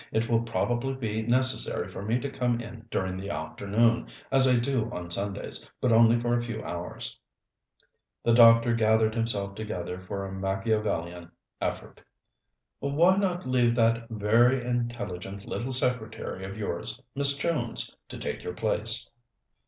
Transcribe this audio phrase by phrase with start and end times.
[0.11, 4.55] It will probably be necessary for me to come in during the afternoon, as I
[4.55, 7.19] do on Sundays, but only for a few hours."
[8.23, 11.29] The doctor gathered himself together for a Machiavellian
[11.61, 12.01] effort.
[12.79, 18.55] "Why not leave that very intelligent little secretary of yours, Miss Jones, to take your
[18.55, 19.07] place?"